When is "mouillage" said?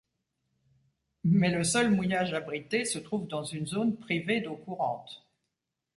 1.91-2.33